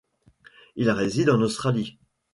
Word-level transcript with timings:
Il 0.75 0.89
réside 0.89 1.29
en 1.29 1.39
Australie. 1.43 1.99